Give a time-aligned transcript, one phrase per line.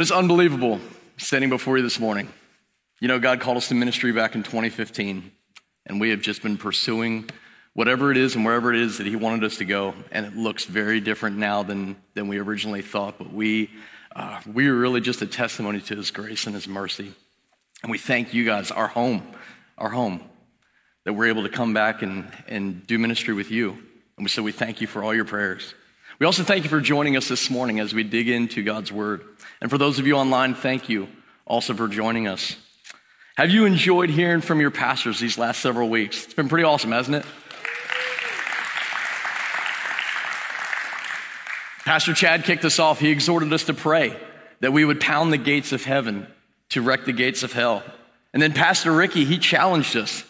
[0.00, 0.78] It's unbelievable
[1.16, 2.28] standing before you this morning.
[3.00, 5.32] You know, God called us to ministry back in 2015,
[5.86, 7.28] and we have just been pursuing
[7.74, 9.94] whatever it is and wherever it is that He wanted us to go.
[10.12, 13.70] And it looks very different now than, than we originally thought, but we,
[14.14, 17.12] uh, we are really just a testimony to His grace and His mercy.
[17.82, 19.24] And we thank you guys, our home,
[19.78, 20.22] our home,
[21.06, 23.76] that we're able to come back and, and do ministry with you.
[24.16, 25.74] And so we thank you for all your prayers.
[26.18, 29.22] We also thank you for joining us this morning as we dig into God's Word.
[29.60, 31.06] And for those of you online, thank you
[31.46, 32.56] also for joining us.
[33.36, 36.24] Have you enjoyed hearing from your pastors these last several weeks?
[36.24, 37.26] It's been pretty awesome, hasn't it?
[41.84, 42.98] Pastor Chad kicked us off.
[42.98, 44.16] He exhorted us to pray
[44.58, 46.26] that we would pound the gates of heaven
[46.70, 47.84] to wreck the gates of hell.
[48.32, 50.24] And then Pastor Ricky, he challenged us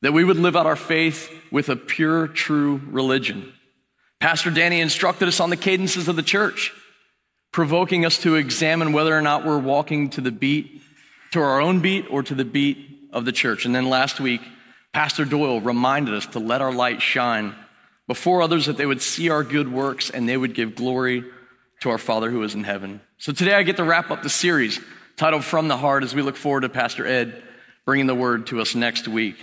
[0.00, 3.52] that we would live out our faith with a pure, true religion.
[4.20, 6.72] Pastor Danny instructed us on the cadences of the church,
[7.52, 10.82] provoking us to examine whether or not we're walking to the beat,
[11.32, 13.64] to our own beat, or to the beat of the church.
[13.64, 14.40] And then last week,
[14.92, 17.54] Pastor Doyle reminded us to let our light shine
[18.06, 21.24] before others that they would see our good works and they would give glory
[21.80, 23.00] to our Father who is in heaven.
[23.18, 24.80] So today I get to wrap up the series
[25.16, 27.42] titled From the Heart as we look forward to Pastor Ed
[27.84, 29.36] bringing the word to us next week.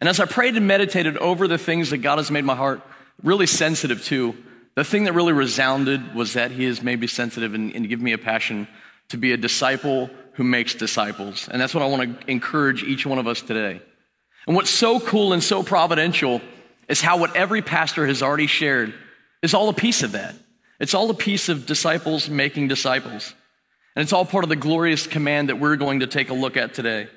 [0.00, 2.82] And as I prayed and meditated over the things that God has made my heart
[3.22, 4.36] really sensitive to.
[4.74, 8.12] The thing that really resounded was that he made me sensitive and, and given me
[8.12, 8.66] a passion
[9.08, 11.48] to be a disciple who makes disciples.
[11.50, 13.82] And that's what I want to encourage each one of us today.
[14.46, 16.40] And what's so cool and so providential
[16.88, 18.94] is how what every pastor has already shared
[19.42, 20.34] is all a piece of that.
[20.80, 23.34] It's all a piece of disciples making disciples.
[23.94, 26.56] And it's all part of the glorious command that we're going to take a look
[26.56, 27.08] at today.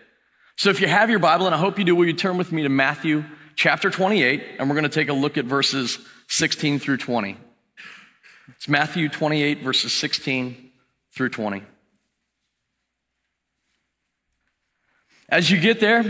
[0.57, 2.51] So if you have your Bible, and I hope you do, will you turn with
[2.51, 3.23] me to Matthew
[3.65, 7.35] chapter 28, and we're going to take a look at verses 16 through 20.
[8.49, 10.69] It's Matthew 28, verses 16
[11.15, 11.63] through 20.
[15.29, 16.01] As you get there,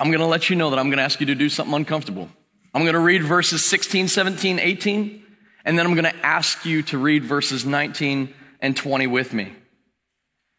[0.00, 1.74] I'm going to let you know that I'm going to ask you to do something
[1.74, 2.30] uncomfortable.
[2.72, 5.22] I'm going to read verses 16, 17, 18,
[5.66, 9.52] and then I'm going to ask you to read verses 19 and 20 with me.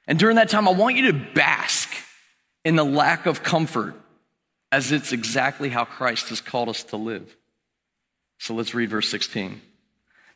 [0.05, 1.89] And during that time, I want you to bask
[2.63, 3.95] in the lack of comfort
[4.75, 7.37] as it's exactly how Christ has called us to live.
[8.39, 9.61] So let's read verse 16.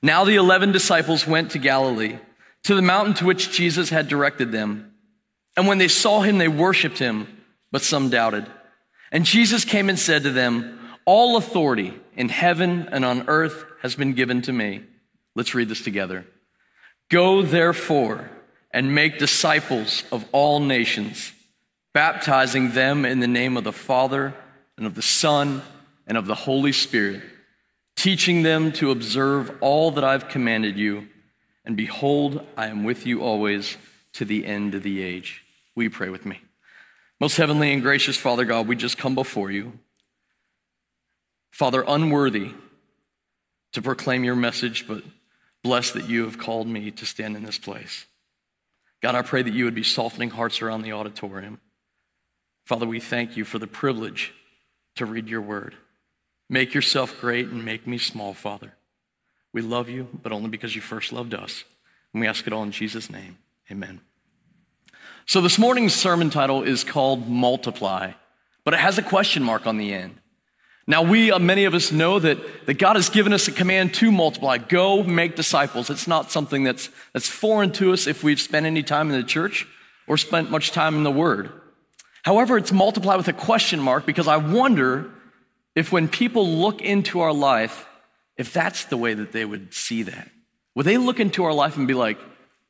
[0.01, 2.19] Now the 11 disciples went to Galilee,
[2.63, 4.93] to the mountain to which Jesus had directed them.
[5.57, 7.27] And when they saw him, they worshiped him,
[7.69, 8.45] but some doubted.
[9.11, 13.95] And Jesus came and said to them, All authority in heaven and on earth has
[13.95, 14.83] been given to me.
[15.35, 16.25] Let's read this together.
[17.09, 18.29] Go therefore
[18.71, 21.33] and make disciples of all nations
[21.93, 24.33] baptizing them in the name of the Father
[24.77, 25.61] and of the Son
[26.07, 27.21] and of the Holy Spirit,
[27.95, 31.07] teaching them to observe all that I've commanded you.
[31.65, 33.77] And behold, I am with you always
[34.13, 35.43] to the end of the age.
[35.75, 36.39] Will you pray with me?
[37.19, 39.73] Most heavenly and gracious Father God, we just come before you.
[41.51, 42.51] Father, unworthy
[43.73, 45.03] to proclaim your message, but
[45.63, 48.05] blessed that you have called me to stand in this place.
[49.01, 51.59] God, I pray that you would be softening hearts around the auditorium.
[52.69, 54.31] Father, we thank you for the privilege
[54.95, 55.73] to read your word.
[56.51, 58.73] Make yourself great and make me small, Father.
[59.51, 61.63] We love you, but only because you first loved us.
[62.13, 63.39] And we ask it all in Jesus' name.
[63.71, 64.01] Amen.
[65.25, 68.11] So this morning's sermon title is called Multiply,
[68.63, 70.19] but it has a question mark on the end.
[70.85, 73.95] Now, we, uh, many of us know that, that God has given us a command
[73.95, 74.59] to multiply.
[74.59, 75.89] Go make disciples.
[75.89, 79.25] It's not something that's, that's foreign to us if we've spent any time in the
[79.25, 79.65] church
[80.05, 81.51] or spent much time in the Word.
[82.23, 85.09] However, it's multiplied with a question mark because I wonder
[85.75, 87.87] if when people look into our life,
[88.37, 90.29] if that's the way that they would see that.
[90.75, 92.19] Would they look into our life and be like,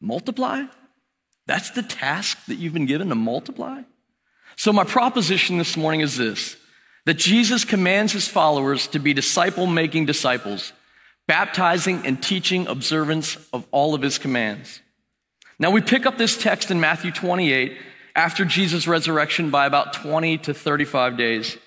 [0.01, 0.63] multiply?
[1.45, 3.81] That's the task that you've been given to multiply?
[4.55, 6.57] So, my proposition this morning is this
[7.05, 10.73] that Jesus commands his followers to be disciple making disciples,
[11.27, 14.81] baptizing and teaching observance of all of his commands.
[15.57, 17.77] Now, we pick up this text in Matthew 28
[18.15, 21.57] after Jesus' resurrection by about 20 to 35 days.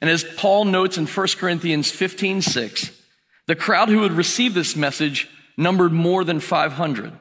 [0.00, 2.90] And as Paul notes in 1 Corinthians 15 6,
[3.46, 7.12] the crowd who would receive this message numbered more than 500.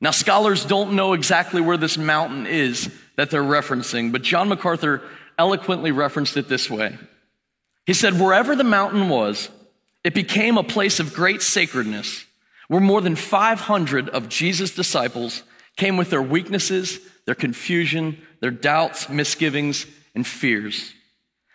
[0.00, 5.02] Now, scholars don't know exactly where this mountain is that they're referencing, but John MacArthur
[5.38, 6.98] eloquently referenced it this way.
[7.86, 9.48] He said, Wherever the mountain was,
[10.04, 12.24] it became a place of great sacredness,
[12.68, 15.42] where more than 500 of Jesus' disciples
[15.76, 20.92] came with their weaknesses their confusion, their doubts, misgivings, and fears.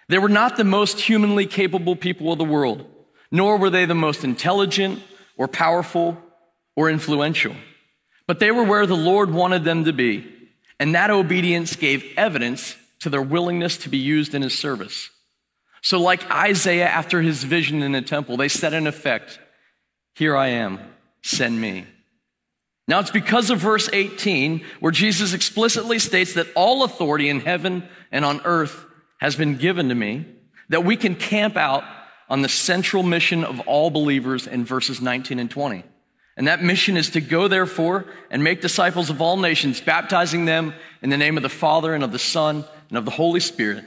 [0.09, 2.85] They were not the most humanly capable people of the world,
[3.31, 5.01] nor were they the most intelligent
[5.37, 6.17] or powerful
[6.75, 7.55] or influential.
[8.25, 10.25] But they were where the Lord wanted them to be,
[10.79, 15.09] and that obedience gave evidence to their willingness to be used in his service.
[15.81, 19.39] So, like Isaiah after his vision in the temple, they said in effect,
[20.15, 20.79] Here I am,
[21.21, 21.85] send me.
[22.87, 27.87] Now, it's because of verse 18 where Jesus explicitly states that all authority in heaven
[28.11, 28.85] and on earth
[29.19, 30.25] has been given to me
[30.69, 31.83] that we can camp out
[32.29, 35.83] on the central mission of all believers in verses 19 and 20.
[36.35, 40.73] And that mission is to go, therefore, and make disciples of all nations, baptizing them
[41.01, 43.83] in the name of the Father and of the Son and of the Holy Spirit,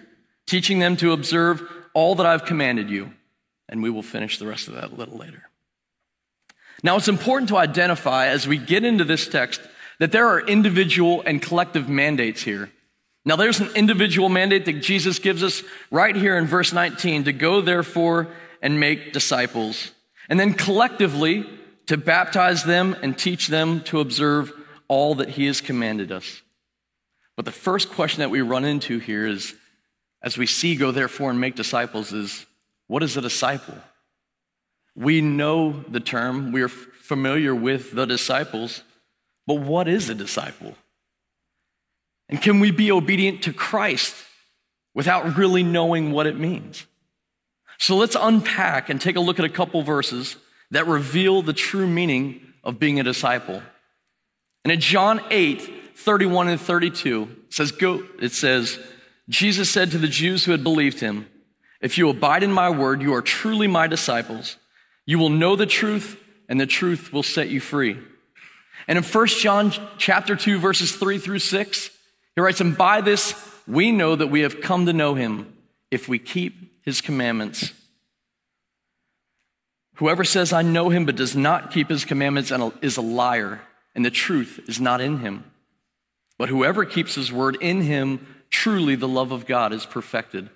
[0.47, 1.63] teaching them to observe
[1.95, 3.13] all that I've commanded you.
[3.69, 5.50] And we will finish the rest of that a little later.
[6.83, 9.61] Now, it's important to identify as we get into this text
[9.99, 12.71] that there are individual and collective mandates here.
[13.25, 17.33] Now, there's an individual mandate that Jesus gives us right here in verse 19 to
[17.33, 18.29] go, therefore,
[18.63, 19.93] and make disciples.
[20.29, 21.47] And then collectively,
[21.87, 24.53] to baptize them and teach them to observe
[24.89, 26.41] all that he has commanded us.
[27.37, 29.55] But the first question that we run into here is,
[30.23, 32.47] as we see go, therefore, and make disciples, is
[32.87, 33.75] what is a disciple?
[35.01, 38.83] We know the term, we are familiar with the disciples,
[39.47, 40.75] but what is a disciple?
[42.29, 44.15] And can we be obedient to Christ
[44.95, 46.87] without really knowing what it means?
[47.79, 50.37] So let's unpack and take a look at a couple verses
[50.71, 53.63] that reveal the true meaning of being a disciple.
[54.65, 58.79] And in John 8, 31 and 32, it says, Go, it says,
[59.31, 61.27] Jesus said to the Jews who had believed him,
[61.81, 64.59] If you abide in my word, you are truly my disciples.
[65.11, 67.99] You will know the truth, and the truth will set you free.
[68.87, 71.91] And in 1 John chapter 2, verses 3 through 6,
[72.37, 73.35] he writes, And by this
[73.67, 75.53] we know that we have come to know him
[75.91, 77.73] if we keep his commandments.
[79.97, 83.63] Whoever says, I know him, but does not keep his commandments is a liar,
[83.97, 85.43] and the truth is not in him.
[86.39, 90.51] But whoever keeps his word in him, truly the love of God is perfected.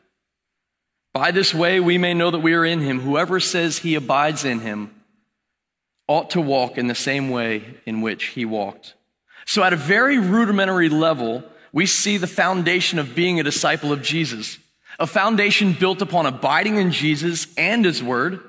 [1.14, 3.00] By this way we may know that we are in him.
[3.00, 4.90] Whoever says he abides in him
[6.08, 8.94] ought to walk in the same way in which he walked.
[9.46, 14.02] So, at a very rudimentary level, we see the foundation of being a disciple of
[14.02, 14.58] Jesus,
[14.98, 18.40] a foundation built upon abiding in Jesus and his word,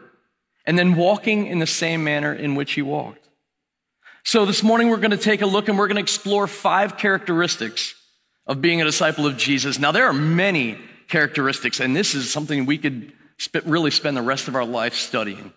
[0.66, 3.30] and then walking in the same manner in which he walked.
[4.24, 6.98] So, this morning we're going to take a look and we're going to explore five
[6.98, 7.94] characteristics
[8.48, 9.78] of being a disciple of Jesus.
[9.78, 11.80] Now, there are many characteristics.
[11.80, 13.14] And this is something we could
[13.66, 15.54] really spend the rest of our life studying.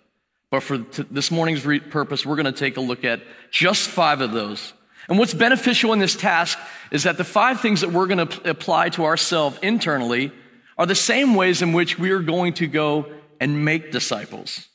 [0.50, 4.32] But for this morning's purpose, we're going to take a look at just five of
[4.32, 4.72] those.
[5.08, 6.58] And what's beneficial in this task
[6.90, 10.32] is that the five things that we're going to apply to ourselves internally
[10.76, 13.10] are the same ways in which we are going to go
[13.40, 14.68] and make disciples.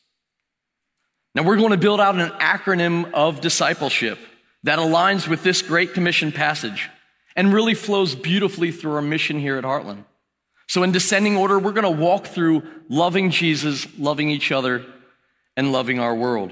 [1.35, 4.19] Now, we're going to build out an acronym of discipleship
[4.63, 6.89] that aligns with this Great Commission passage
[7.35, 10.05] and really flows beautifully through our mission here at Heartland.
[10.73, 14.83] So, in descending order, we're going to walk through loving Jesus, loving each other,
[15.55, 16.51] and loving our world.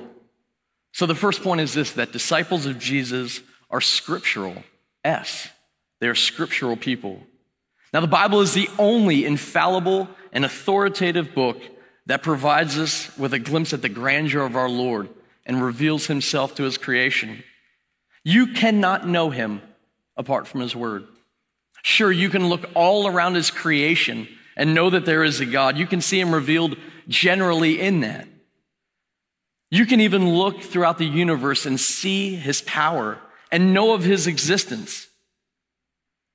[0.91, 3.41] So, the first point is this that disciples of Jesus
[3.71, 4.63] are scriptural.
[5.03, 5.49] S.
[6.01, 7.19] They are scriptural people.
[7.95, 11.59] Now, the Bible is the only infallible and authoritative book
[12.05, 15.09] that provides us with a glimpse at the grandeur of our Lord
[15.47, 17.43] and reveals himself to his creation.
[18.23, 19.63] You cannot know him
[20.15, 21.07] apart from his word.
[21.83, 25.77] Sure, you can look all around his creation and know that there is a God.
[25.77, 26.77] You can see him revealed
[27.07, 28.27] generally in that.
[29.69, 33.17] You can even look throughout the universe and see his power
[33.51, 35.07] and know of his existence,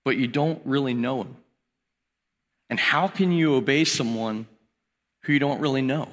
[0.05, 1.37] but you don't really know him.
[2.71, 4.47] And how can you obey someone
[5.23, 6.09] who you don't really know?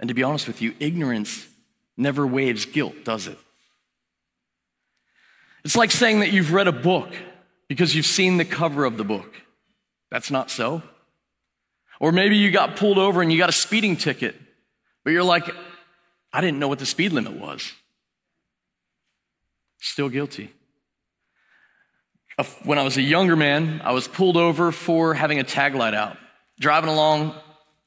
[0.00, 1.46] And to be honest with you, ignorance
[1.96, 3.38] never waives guilt, does it?
[5.64, 7.12] It's like saying that you've read a book
[7.68, 9.34] because you've seen the cover of the book.
[10.10, 10.82] That's not so.
[12.00, 14.36] Or maybe you got pulled over and you got a speeding ticket,
[15.04, 15.50] but you're like,
[16.32, 17.72] I didn't know what the speed limit was.
[19.80, 20.50] Still guilty.
[22.64, 25.94] When I was a younger man, I was pulled over for having a tag light
[25.94, 26.16] out.
[26.60, 27.34] Driving along,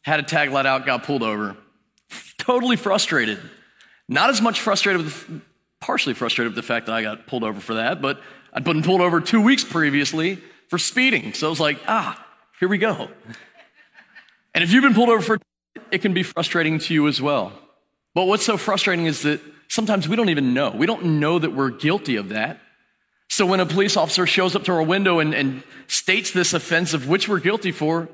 [0.02, 1.56] had a tag light out, got pulled over.
[2.38, 3.40] Totally frustrated.
[4.10, 5.42] Not as much frustrated with,
[5.80, 8.20] partially frustrated with the fact that I got pulled over for that, but
[8.54, 10.40] I'd been pulled over two weeks previously
[10.70, 11.34] for speeding.
[11.34, 12.26] So I was like, ah,
[12.60, 13.10] here we go.
[14.54, 15.38] And if you've been pulled over for,
[15.92, 17.54] it can be frustrating to you as well.
[18.14, 19.40] But what's so frustrating is that
[19.70, 20.72] sometimes we don't even know.
[20.72, 22.60] We don't know that we're guilty of that.
[23.30, 26.94] So when a police officer shows up to our window and, and states this offense
[26.94, 28.10] of which we're guilty for,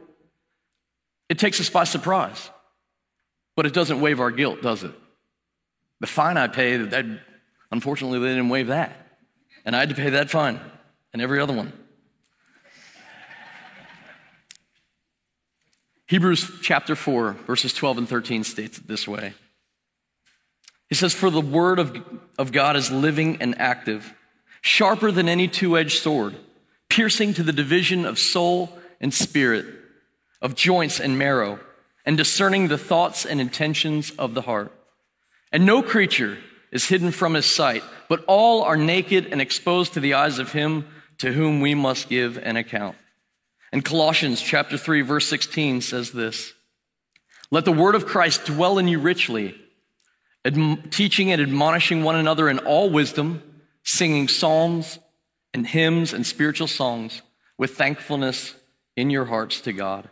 [1.29, 2.51] it takes us by surprise.
[3.55, 4.93] But it doesn't waive our guilt, does it?
[5.99, 7.05] The fine I pay, that
[7.71, 8.95] Unfortunately, they didn't waive that.
[9.67, 10.61] And I had to pay that fine
[11.11, 11.73] and every other one.
[16.07, 19.33] Hebrews chapter 4, verses 12 and 13 states it this way.
[20.87, 22.01] He says, For the word of,
[22.39, 24.13] of God is living and active,
[24.61, 26.37] sharper than any two edged sword,
[26.87, 28.71] piercing to the division of soul
[29.01, 29.65] and spirit,
[30.41, 31.59] of joints and marrow,
[32.05, 34.71] and discerning the thoughts and intentions of the heart.
[35.51, 36.37] And no creature
[36.71, 40.51] is hidden from his sight, but all are naked and exposed to the eyes of
[40.51, 40.87] him
[41.19, 42.95] to whom we must give an account.
[43.71, 46.53] And Colossians chapter 3 verse 16 says this.
[47.51, 49.55] Let the word of Christ dwell in you richly,
[50.89, 53.41] teaching and admonishing one another in all wisdom,
[53.83, 54.99] singing psalms
[55.53, 57.21] and hymns and spiritual songs
[57.57, 58.53] with thankfulness
[58.95, 60.09] in your hearts to God.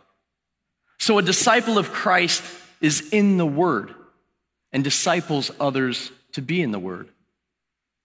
[0.98, 2.42] So a disciple of Christ
[2.80, 3.94] is in the word
[4.72, 7.08] and disciples others to be in the word.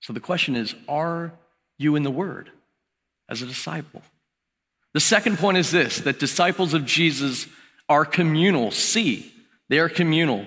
[0.02, 1.32] So the question is, are
[1.78, 2.50] you in the word
[3.30, 4.02] as a disciple?
[4.94, 7.48] The second point is this that disciples of Jesus
[7.88, 8.72] are communal.
[8.72, 9.34] C,
[9.70, 10.46] they are communal.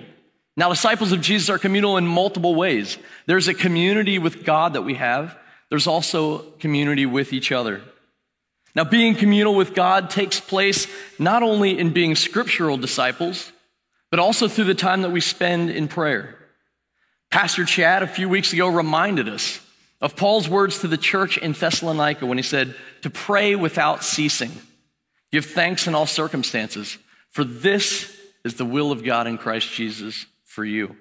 [0.57, 2.97] Now, disciples of Jesus are communal in multiple ways.
[3.25, 5.37] There's a community with God that we have,
[5.69, 7.81] there's also community with each other.
[8.75, 13.51] Now, being communal with God takes place not only in being scriptural disciples,
[14.11, 16.37] but also through the time that we spend in prayer.
[17.35, 19.59] Pastor Chad, a few weeks ago, reminded us
[19.99, 24.53] of Paul's words to the church in Thessalonica when he said, To pray without ceasing,
[25.33, 26.97] give thanks in all circumstances,
[27.31, 30.95] for this is the will of God in Christ Jesus for you.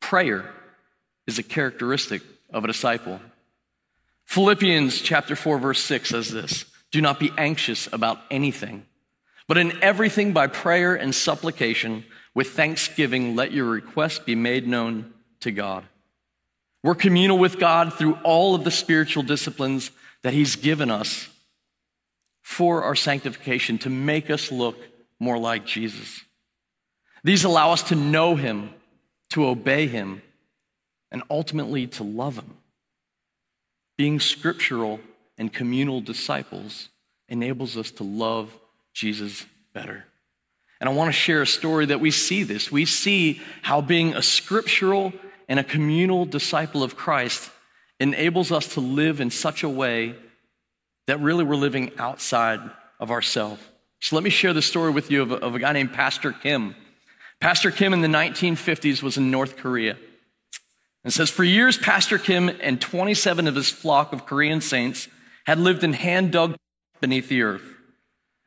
[0.00, 0.52] Prayer
[1.28, 2.22] is a characteristic
[2.52, 3.20] of a disciple.
[4.24, 8.84] Philippians chapter 4 verse 6 says this, do not be anxious about anything,
[9.46, 15.12] but in everything by prayer and supplication with thanksgiving let your requests be made known
[15.40, 15.84] to God.
[16.82, 19.90] We're communal with God through all of the spiritual disciplines
[20.22, 21.28] that He's given us
[22.42, 24.76] for our sanctification to make us look
[25.18, 26.22] more like Jesus.
[27.24, 28.70] These allow us to know Him,
[29.30, 30.22] to obey Him,
[31.10, 32.56] and ultimately to love Him.
[33.98, 35.00] Being scriptural
[35.38, 36.88] and communal disciples
[37.28, 38.56] enables us to love
[38.92, 40.04] Jesus better.
[40.80, 42.70] And I want to share a story that we see this.
[42.70, 45.12] We see how being a scriptural
[45.48, 47.50] and a communal disciple of Christ
[48.00, 50.14] enables us to live in such a way
[51.06, 52.60] that really we're living outside
[52.98, 53.62] of ourselves.
[54.00, 56.32] So let me share the story with you of a, of a guy named Pastor
[56.32, 56.74] Kim.
[57.40, 59.96] Pastor Kim in the 1950s was in North Korea.
[61.04, 65.08] And says, for years, Pastor Kim and 27 of his flock of Korean saints
[65.44, 66.56] had lived in hand dug
[67.00, 67.62] beneath the earth.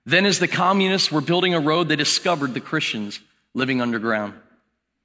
[0.06, 3.20] Then, as the communists were building a road, they discovered the Christians
[3.54, 4.34] living underground.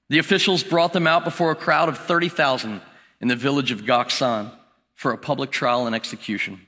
[0.08, 2.80] The officials brought them out before a crowd of 30,000
[3.20, 4.50] in the village of Gaksan
[4.94, 6.66] for a public trial and execution.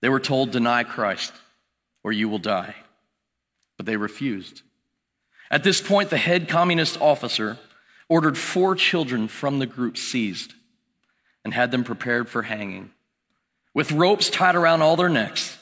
[0.00, 1.32] They were told, Deny Christ,
[2.02, 2.74] or you will die.
[3.76, 4.62] But they refused.
[5.50, 7.58] At this point, the head communist officer
[8.08, 10.52] ordered four children from the group seized
[11.44, 12.90] and had them prepared for hanging.
[13.72, 15.58] With ropes tied around all their necks,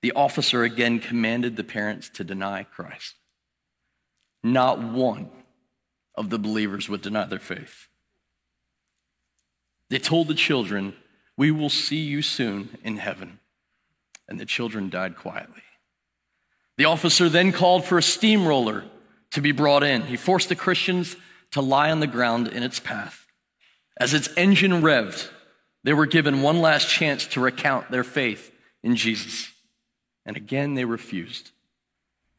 [0.00, 3.14] the officer again commanded the parents to deny Christ.
[4.42, 5.30] Not one
[6.14, 7.88] of the believers would deny their faith.
[9.90, 10.94] They told the children,
[11.36, 13.40] We will see you soon in heaven.
[14.28, 15.62] And the children died quietly.
[16.76, 18.84] The officer then called for a steamroller
[19.32, 20.02] to be brought in.
[20.02, 21.16] He forced the Christians
[21.52, 23.26] to lie on the ground in its path.
[23.98, 25.28] As its engine revved,
[25.84, 28.50] they were given one last chance to recount their faith
[28.82, 29.52] in Jesus.
[30.26, 31.50] And again, they refused.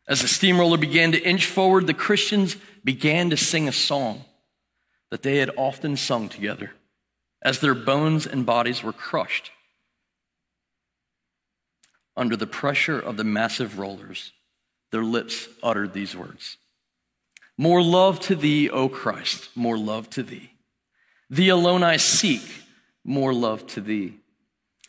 [0.07, 4.23] As the steamroller began to inch forward, the Christians began to sing a song
[5.11, 6.71] that they had often sung together
[7.41, 9.51] as their bones and bodies were crushed
[12.15, 14.31] under the pressure of the massive rollers.
[14.91, 16.57] Their lips uttered these words
[17.57, 20.51] More love to thee, O Christ, more love to thee.
[21.29, 22.43] Thee alone I seek,
[23.03, 24.19] more love to thee.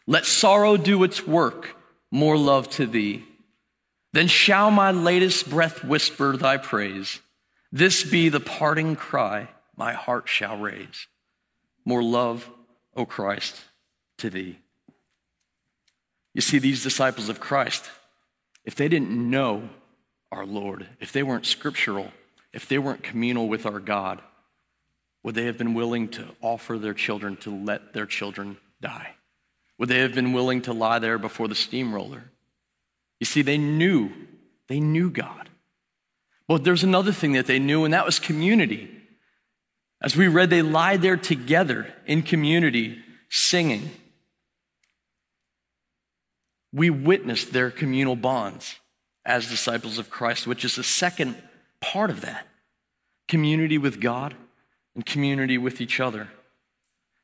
[0.07, 1.75] Let sorrow do its work,
[2.11, 3.25] more love to thee.
[4.13, 7.21] Then shall my latest breath whisper thy praise.
[7.73, 11.07] This be the parting cry my heart shall raise.
[11.85, 12.51] More love,
[12.95, 13.57] O Christ,
[14.19, 14.59] to thee.
[16.35, 17.91] You see, these disciples of Christ,
[18.65, 19.69] if they didn't know
[20.33, 22.13] our Lord, if they weren't scriptural,
[22.53, 24.21] if they weren't communal with our God,
[25.23, 29.15] would they have been willing to offer their children to let their children die?
[29.79, 32.31] Would they have been willing to lie there before the steamroller?
[33.21, 34.11] You see, they knew,
[34.69, 35.51] they knew God.
[36.49, 38.91] But there's another thing that they knew, and that was community.
[40.03, 42.99] As we read, they lie there together in community,
[43.31, 43.91] singing.
[46.73, 48.77] We witnessed their communal bonds
[49.25, 51.37] as disciples of Christ, which is the second
[51.81, 52.47] part of that
[53.29, 54.35] community with God
[54.95, 56.29] and community with each other.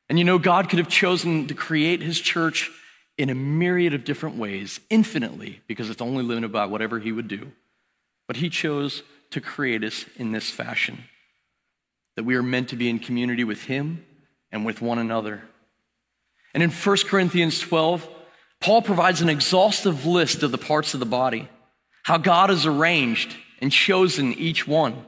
[0.09, 2.69] And you know, God could have chosen to create his church
[3.17, 7.27] in a myriad of different ways, infinitely, because it's only limited by whatever he would
[7.27, 7.51] do.
[8.27, 11.03] But he chose to create us in this fashion
[12.15, 14.05] that we are meant to be in community with him
[14.51, 15.41] and with one another.
[16.53, 18.07] And in 1 Corinthians 12,
[18.61, 21.49] Paul provides an exhaustive list of the parts of the body,
[22.03, 25.03] how God has arranged and chosen each one,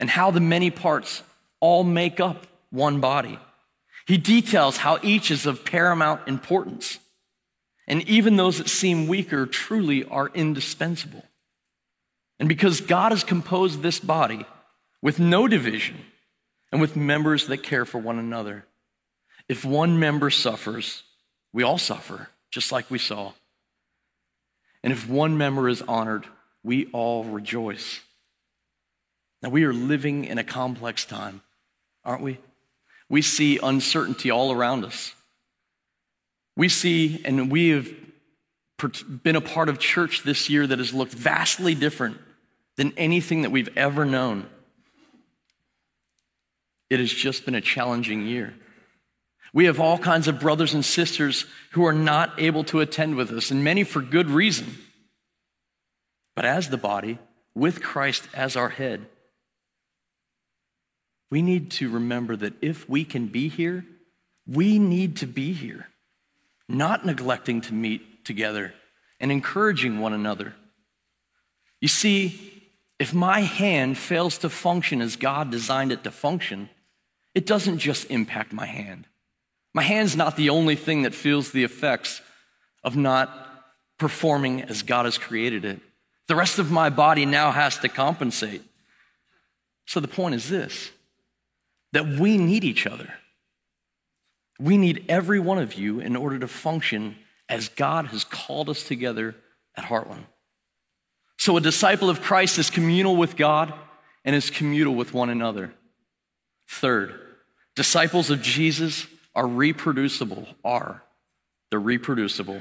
[0.00, 1.22] and how the many parts
[1.60, 3.38] all make up one body.
[4.06, 6.98] He details how each is of paramount importance.
[7.86, 11.24] And even those that seem weaker truly are indispensable.
[12.38, 14.44] And because God has composed this body
[15.00, 15.96] with no division
[16.70, 18.66] and with members that care for one another,
[19.48, 21.02] if one member suffers,
[21.52, 23.32] we all suffer, just like we saw.
[24.82, 26.26] And if one member is honored,
[26.62, 28.00] we all rejoice.
[29.42, 31.42] Now, we are living in a complex time,
[32.04, 32.38] aren't we?
[33.08, 35.14] We see uncertainty all around us.
[36.56, 37.88] We see, and we have
[39.22, 42.18] been a part of church this year that has looked vastly different
[42.76, 44.46] than anything that we've ever known.
[46.88, 48.54] It has just been a challenging year.
[49.52, 53.30] We have all kinds of brothers and sisters who are not able to attend with
[53.30, 54.76] us, and many for good reason.
[56.34, 57.18] But as the body,
[57.54, 59.06] with Christ as our head,
[61.30, 63.84] we need to remember that if we can be here,
[64.46, 65.88] we need to be here
[66.68, 68.74] not neglecting to meet together
[69.20, 70.54] and encouraging one another.
[71.80, 72.55] You see,
[72.98, 76.70] if my hand fails to function as God designed it to function,
[77.34, 79.06] it doesn't just impact my hand.
[79.74, 82.22] My hand's not the only thing that feels the effects
[82.82, 83.46] of not
[83.98, 85.80] performing as God has created it.
[86.28, 88.62] The rest of my body now has to compensate.
[89.84, 90.90] So the point is this
[91.92, 93.14] that we need each other.
[94.58, 97.16] We need every one of you in order to function
[97.48, 99.36] as God has called us together
[99.76, 100.24] at Heartland.
[101.46, 103.72] So, a disciple of Christ is communal with God
[104.24, 105.72] and is communal with one another.
[106.68, 107.14] Third,
[107.76, 111.04] disciples of Jesus are reproducible, R.
[111.70, 112.60] They're reproducible.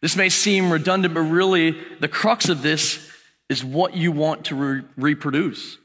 [0.00, 3.08] This may seem redundant, but really, the crux of this
[3.48, 5.78] is what you want to re- reproduce.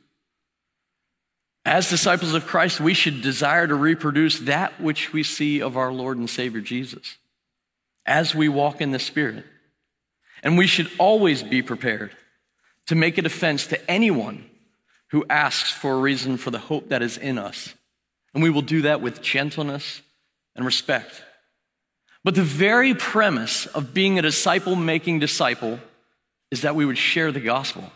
[1.66, 5.94] As disciples of Christ, we should desire to reproduce that which we see of our
[5.94, 7.18] Lord and Savior Jesus
[8.08, 9.46] as we walk in the Spirit.
[10.44, 12.12] And we should always be prepared
[12.88, 14.50] to make a defense to anyone
[15.10, 17.74] who asks for a reason for the hope that is in us.
[18.34, 20.02] And we will do that with gentleness
[20.56, 21.24] and respect.
[22.24, 25.80] But the very premise of being a disciple making disciple
[26.52, 27.92] is that we would share the gospel.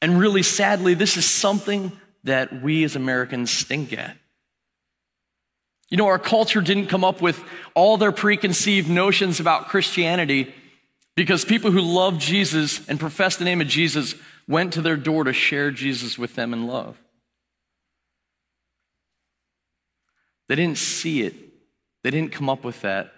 [0.00, 1.92] And really sadly, this is something
[2.24, 4.16] that we as Americans stink at.
[5.88, 7.42] You know, our culture didn't come up with
[7.74, 10.52] all their preconceived notions about Christianity
[11.16, 14.14] because people who love Jesus and profess the name of Jesus
[14.46, 16.98] went to their door to share Jesus with them in love.
[20.48, 21.34] They didn't see it,
[22.04, 23.12] they didn't come up with that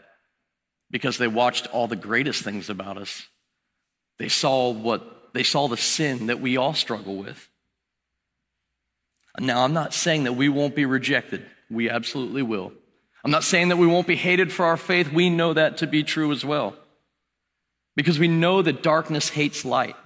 [0.90, 3.26] because they watched all the greatest things about us.
[4.18, 7.50] They saw what they saw the sin that we all struggle with.
[9.38, 11.44] Now, I'm not saying that we won't be rejected.
[11.70, 12.72] We absolutely will.
[13.22, 15.12] I'm not saying that we won't be hated for our faith.
[15.12, 16.74] We know that to be true as well.
[17.98, 19.96] Because we know that darkness hates light,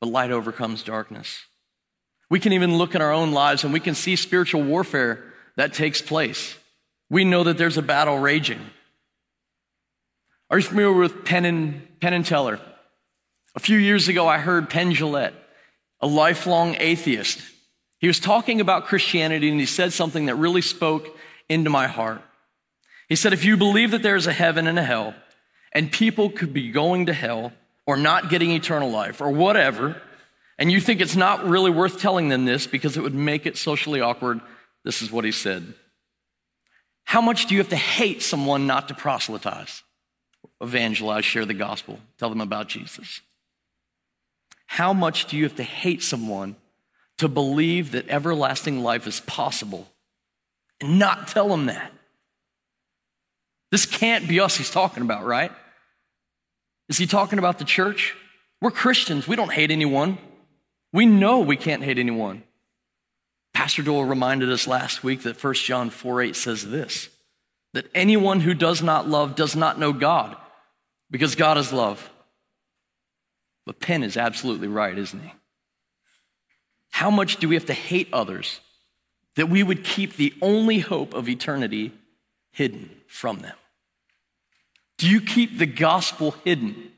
[0.00, 1.44] but light overcomes darkness.
[2.28, 5.22] We can even look in our own lives and we can see spiritual warfare
[5.54, 6.56] that takes place.
[7.08, 8.58] We know that there's a battle raging.
[10.50, 12.58] Are you familiar with Penn and, Penn and Teller?
[13.54, 15.34] A few years ago, I heard Penn Jillette,
[16.00, 17.40] a lifelong atheist,
[18.00, 21.16] he was talking about Christianity and he said something that really spoke
[21.48, 22.22] into my heart.
[23.08, 25.14] He said, If you believe that there's a heaven and a hell,
[25.72, 27.52] and people could be going to hell
[27.86, 30.00] or not getting eternal life or whatever,
[30.58, 33.56] and you think it's not really worth telling them this because it would make it
[33.56, 34.40] socially awkward,
[34.84, 35.74] this is what he said.
[37.04, 39.82] How much do you have to hate someone not to proselytize,
[40.60, 43.20] evangelize, share the gospel, tell them about Jesus?
[44.66, 46.56] How much do you have to hate someone
[47.18, 49.88] to believe that everlasting life is possible
[50.80, 51.92] and not tell them that.
[53.70, 55.52] This can't be us he's talking about, right?
[56.88, 58.14] Is he talking about the church?
[58.60, 59.28] We're Christians.
[59.28, 60.18] We don't hate anyone.
[60.92, 62.42] We know we can't hate anyone.
[63.52, 67.08] Pastor Doyle reminded us last week that 1 John 4 8 says this
[67.74, 70.36] that anyone who does not love does not know God,
[71.10, 72.08] because God is love.
[73.66, 75.32] But Penn is absolutely right, isn't he?
[76.90, 78.60] How much do we have to hate others
[79.36, 81.92] that we would keep the only hope of eternity
[82.52, 83.56] hidden from them?
[84.98, 86.92] Do you keep the gospel hidden?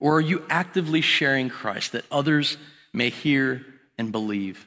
[0.00, 2.56] Or are you actively sharing Christ that others
[2.92, 3.64] may hear
[3.98, 4.66] and believe?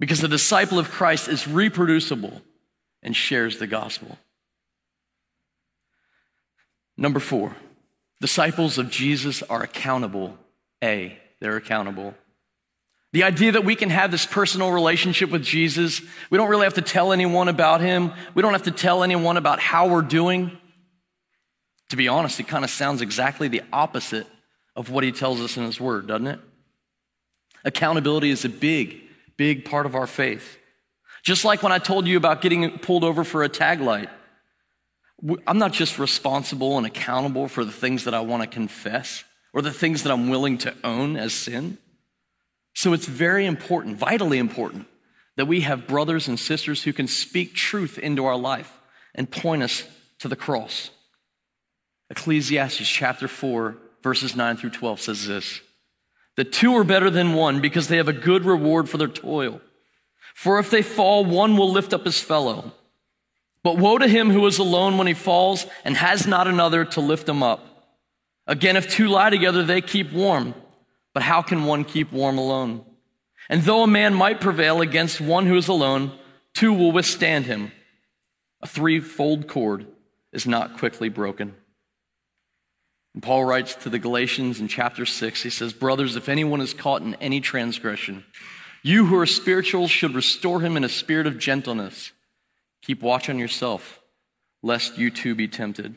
[0.00, 2.42] Because the disciple of Christ is reproducible
[3.02, 4.18] and shares the gospel.
[6.96, 7.56] Number four,
[8.20, 10.36] disciples of Jesus are accountable.
[10.82, 12.14] A, they're accountable.
[13.14, 16.74] The idea that we can have this personal relationship with Jesus, we don't really have
[16.74, 18.12] to tell anyone about him.
[18.34, 20.58] We don't have to tell anyone about how we're doing.
[21.90, 24.26] To be honest, it kind of sounds exactly the opposite
[24.74, 26.40] of what he tells us in his word, doesn't it?
[27.64, 29.02] Accountability is a big,
[29.36, 30.58] big part of our faith.
[31.22, 34.08] Just like when I told you about getting pulled over for a tag light.
[35.46, 39.22] I'm not just responsible and accountable for the things that I want to confess
[39.52, 41.78] or the things that I'm willing to own as sin.
[42.74, 44.86] So it's very important, vitally important,
[45.36, 48.80] that we have brothers and sisters who can speak truth into our life
[49.14, 49.84] and point us
[50.18, 50.90] to the cross.
[52.10, 55.60] Ecclesiastes chapter 4, verses 9 through 12 says this
[56.36, 59.60] The two are better than one because they have a good reward for their toil.
[60.34, 62.72] For if they fall, one will lift up his fellow.
[63.62, 67.00] But woe to him who is alone when he falls and has not another to
[67.00, 67.64] lift him up.
[68.46, 70.54] Again, if two lie together, they keep warm.
[71.14, 72.84] But how can one keep warm alone?
[73.48, 76.12] And though a man might prevail against one who is alone,
[76.52, 77.72] two will withstand him.
[78.60, 79.86] A threefold cord
[80.32, 81.54] is not quickly broken.
[83.14, 86.74] And Paul writes to the Galatians in chapter 6, he says, Brothers, if anyone is
[86.74, 88.24] caught in any transgression,
[88.82, 92.12] you who are spiritual should restore him in a spirit of gentleness.
[92.82, 94.00] Keep watch on yourself,
[94.62, 95.94] lest you too be tempted.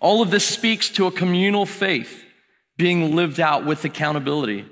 [0.00, 2.24] All of this speaks to a communal faith
[2.78, 4.64] being lived out with accountability.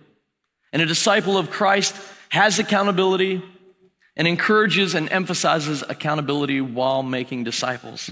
[0.73, 1.95] And a disciple of Christ
[2.31, 3.43] has accountability
[4.17, 8.11] and encourages and emphasizes accountability while making disciples.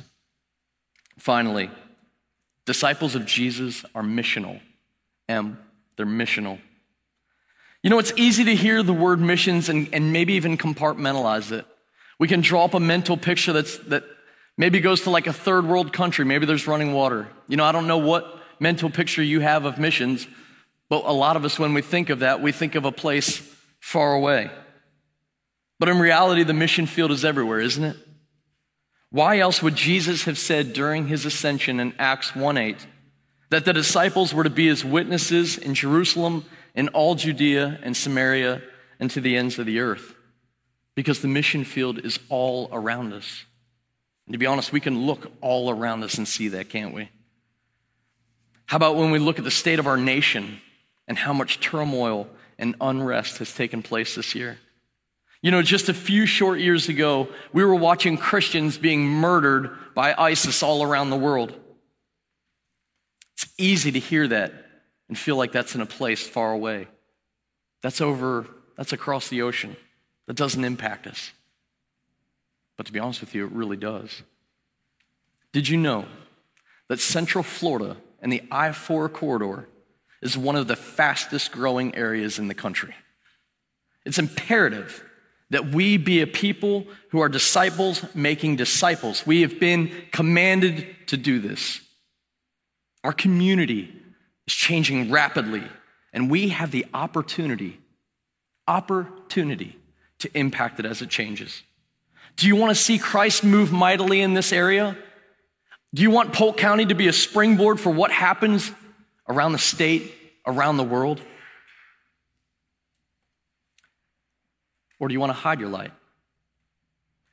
[1.18, 1.70] Finally,
[2.66, 4.61] disciples of Jesus are missional.
[5.28, 5.59] M,
[5.96, 6.59] they're missional.
[7.83, 11.66] You know, it's easy to hear the word missions and, and maybe even compartmentalize it.
[12.18, 14.04] We can draw up a mental picture that's, that
[14.57, 16.24] maybe goes to like a third world country.
[16.24, 17.28] Maybe there's running water.
[17.48, 20.26] You know, I don't know what mental picture you have of missions,
[20.88, 23.38] but a lot of us, when we think of that, we think of a place
[23.80, 24.50] far away.
[25.78, 27.96] But in reality, the mission field is everywhere, isn't it?
[29.10, 32.86] Why else would Jesus have said during his ascension in Acts 1 8
[33.50, 38.62] that the disciples were to be his witnesses in Jerusalem, in all Judea and Samaria,
[38.98, 40.16] and to the ends of the earth?
[40.94, 43.44] Because the mission field is all around us.
[44.26, 47.10] And to be honest, we can look all around us and see that, can't we?
[48.66, 50.61] How about when we look at the state of our nation
[51.07, 54.59] and how much turmoil and unrest has taken place this year?
[55.42, 60.14] You know, just a few short years ago, we were watching Christians being murdered by
[60.16, 61.53] ISIS all around the world.
[63.35, 64.55] It's easy to hear that
[65.09, 66.88] and feel like that's in a place far away.
[67.83, 68.46] That's over,
[68.77, 69.77] that's across the ocean.
[70.27, 71.33] That doesn't impact us.
[72.79, 74.22] But to be honest with you, it really does.
[75.53, 76.07] Did you know
[76.88, 79.68] that Central Florida and the I 4 corridor
[80.22, 82.94] is one of the fastest growing areas in the country.
[84.06, 85.04] It's imperative
[85.50, 89.26] that we be a people who are disciples making disciples.
[89.26, 91.80] We have been commanded to do this.
[93.04, 93.94] Our community
[94.46, 95.62] is changing rapidly,
[96.14, 97.78] and we have the opportunity,
[98.66, 99.78] opportunity
[100.20, 101.62] to impact it as it changes.
[102.37, 104.96] Do you want to see Christ move mightily in this area?
[105.94, 108.68] Do you want Polk County to be a springboard for what happens
[109.28, 110.12] around the state,
[110.44, 111.20] around the world?
[114.98, 115.92] Or do you want to hide your light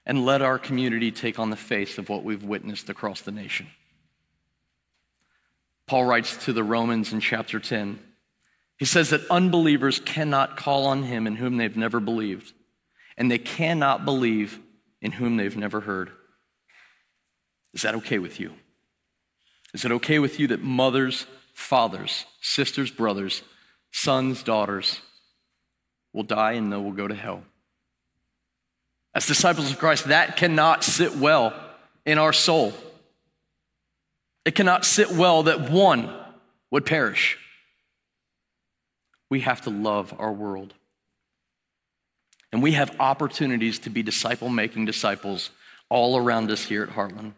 [0.05, 3.65] and let our community take on the face of what we've witnessed across the nation?
[5.87, 7.99] Paul writes to the Romans in chapter 10.
[8.77, 12.53] He says that unbelievers cannot call on him in whom they've never believed,
[13.17, 14.59] and they cannot believe
[15.01, 16.11] in whom they've never heard.
[17.73, 18.53] Is that okay with you?
[19.73, 23.41] Is it okay with you that mothers, fathers, sisters, brothers,
[23.91, 25.01] sons, daughters
[26.13, 27.43] will die and they will go to hell?
[29.13, 31.53] As disciples of Christ, that cannot sit well
[32.05, 32.73] in our soul.
[34.45, 36.13] It cannot sit well that one
[36.71, 37.37] would perish.
[39.29, 40.73] We have to love our world.
[42.51, 45.51] And we have opportunities to be disciple making disciples
[45.89, 47.33] all around us here at Heartland.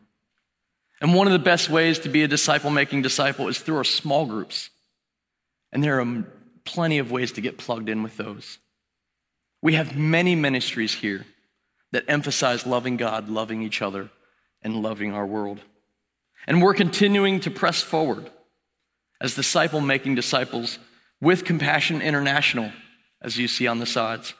[1.03, 3.83] And one of the best ways to be a disciple making disciple is through our
[3.83, 4.69] small groups.
[5.73, 6.23] And there are
[6.63, 8.57] plenty of ways to get plugged in with those.
[9.61, 11.25] We have many ministries here
[11.91, 14.11] that emphasize loving God, loving each other,
[14.61, 15.59] and loving our world.
[16.47, 18.31] And we're continuing to press forward
[19.19, 20.79] as disciple making disciples
[21.19, 22.71] with Compassion International,
[23.21, 24.35] as you see on the sides.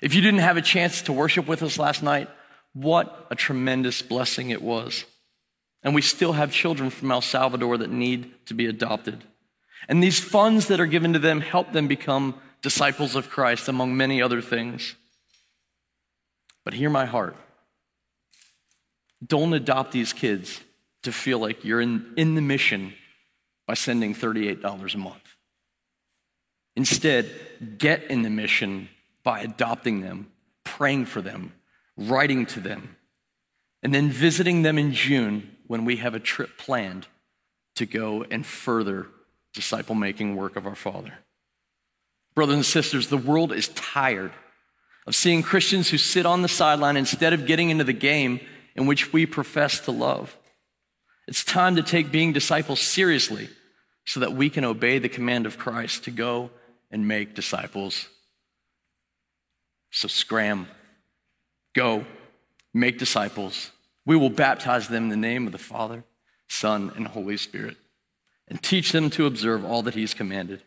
[0.00, 2.30] If you didn't have a chance to worship with us last night,
[2.74, 5.04] what a tremendous blessing it was.
[5.86, 9.22] And we still have children from El Salvador that need to be adopted.
[9.88, 13.96] And these funds that are given to them help them become disciples of Christ, among
[13.96, 14.96] many other things.
[16.64, 17.36] But hear my heart.
[19.24, 20.60] Don't adopt these kids
[21.04, 22.92] to feel like you're in, in the mission
[23.68, 25.36] by sending $38 a month.
[26.74, 27.30] Instead,
[27.78, 28.88] get in the mission
[29.22, 30.32] by adopting them,
[30.64, 31.52] praying for them,
[31.96, 32.96] writing to them,
[33.84, 37.06] and then visiting them in June when we have a trip planned
[37.76, 39.06] to go and further
[39.52, 41.14] disciple making work of our Father.
[42.34, 44.32] Brothers and sisters, the world is tired
[45.06, 48.40] of seeing Christians who sit on the sideline instead of getting into the game
[48.74, 50.36] in which we profess to love.
[51.26, 53.48] It's time to take being disciples seriously
[54.04, 56.50] so that we can obey the command of Christ to go
[56.90, 58.08] and make disciples.
[59.90, 60.68] So scram,
[61.74, 62.04] go,
[62.74, 63.70] make disciples.
[64.06, 66.04] We will baptize them in the name of the Father,
[66.48, 67.76] Son, and Holy Spirit
[68.48, 70.62] and teach them to observe all that He's commanded.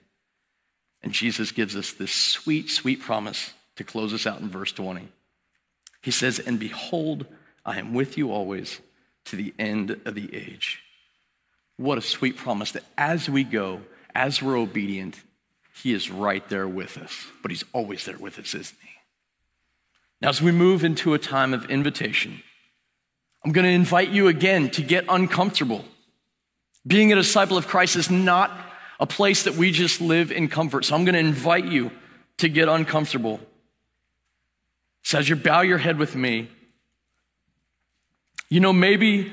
[1.01, 5.07] And Jesus gives us this sweet, sweet promise to close us out in verse 20.
[6.01, 7.25] He says, And behold,
[7.65, 8.81] I am with you always
[9.25, 10.81] to the end of the age.
[11.77, 13.81] What a sweet promise that as we go,
[14.13, 15.21] as we're obedient,
[15.81, 17.27] He is right there with us.
[17.41, 18.89] But He's always there with us, isn't He?
[20.21, 22.43] Now, as we move into a time of invitation,
[23.43, 25.85] I'm going to invite you again to get uncomfortable.
[26.85, 28.51] Being a disciple of Christ is not
[28.99, 30.85] a place that we just live in comfort.
[30.85, 31.91] So I'm going to invite you
[32.37, 33.39] to get uncomfortable.
[35.03, 36.49] So as you bow your head with me,
[38.49, 39.31] you know, maybe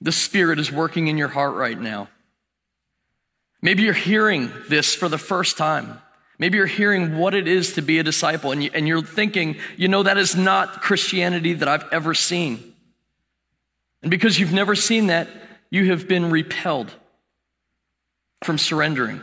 [0.00, 2.08] the Spirit is working in your heart right now.
[3.60, 6.00] Maybe you're hearing this for the first time.
[6.38, 9.86] Maybe you're hearing what it is to be a disciple, and, you, are thinking, you
[9.86, 12.71] know, that is not Christianity that I've ever seen.
[14.02, 15.28] And because you've never seen that,
[15.70, 16.92] you have been repelled
[18.42, 19.22] from surrendering.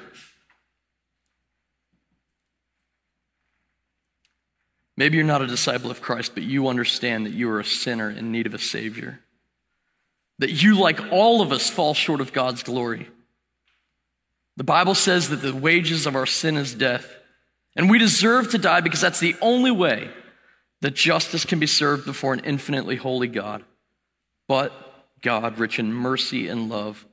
[4.96, 8.10] Maybe you're not a disciple of Christ, but you understand that you are a sinner
[8.10, 9.20] in need of a Savior.
[10.40, 13.08] That you, like all of us, fall short of God's glory.
[14.58, 17.16] The Bible says that the wages of our sin is death,
[17.78, 20.10] and we deserve to die because that's the only way
[20.82, 23.64] that justice can be served before an infinitely holy God.
[24.50, 24.74] But
[25.22, 27.06] God, rich in mercy and love,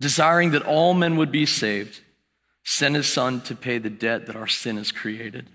[0.00, 2.00] desiring that all men would be saved,
[2.64, 5.48] sent his son to pay the debt that our sin has created.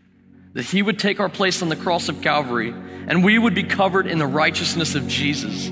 [0.53, 3.63] That he would take our place on the cross of Calvary and we would be
[3.63, 5.69] covered in the righteousness of Jesus.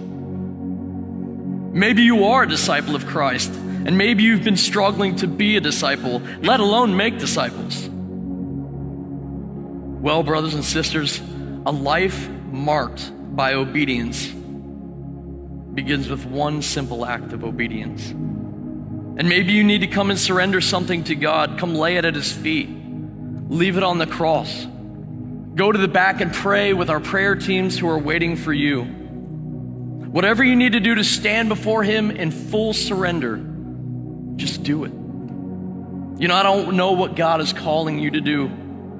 [1.77, 5.61] Maybe you are a disciple of Christ, and maybe you've been struggling to be a
[5.61, 7.87] disciple, let alone make disciples.
[10.01, 11.21] Well, brothers and sisters,
[11.65, 14.42] a life marked by obedience
[15.73, 18.11] begins with one simple act of obedience.
[19.15, 21.57] And maybe you need to come and surrender something to God.
[21.57, 22.69] Come lay it at His feet.
[23.49, 24.67] Leave it on the cross.
[25.55, 28.83] Go to the back and pray with our prayer teams who are waiting for you.
[28.83, 33.37] Whatever you need to do to stand before Him in full surrender,
[34.35, 34.91] just do it.
[36.19, 38.51] You know, I don't know what God is calling you to do,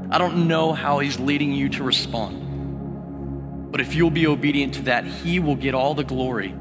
[0.09, 3.71] I don't know how He's leading you to respond.
[3.71, 6.53] But if you'll be obedient to that, He will get all the glory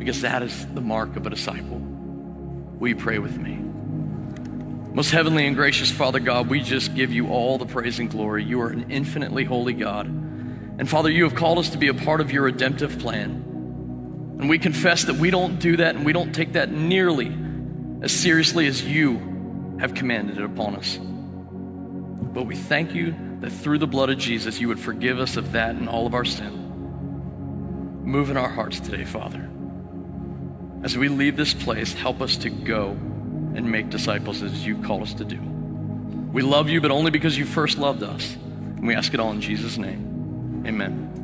[0.00, 1.76] because that is the mark of a disciple.
[1.76, 3.58] Will you pray with me?
[4.94, 8.42] Most heavenly and gracious Father God, we just give you all the praise and glory.
[8.42, 10.06] You are an infinitely holy God.
[10.06, 14.36] And Father, you have called us to be a part of your redemptive plan.
[14.40, 17.36] And we confess that we don't do that and we don't take that nearly
[18.00, 20.98] as seriously as you have commanded it upon us.
[20.98, 25.52] But we thank you that through the blood of Jesus, you would forgive us of
[25.52, 28.00] that and all of our sin.
[28.02, 29.50] Move in our hearts today, Father.
[30.82, 35.02] As we leave this place, help us to go and make disciples as you called
[35.02, 35.38] us to do.
[36.32, 38.34] We love you, but only because you first loved us.
[38.34, 40.64] And we ask it all in Jesus' name.
[40.66, 41.19] Amen.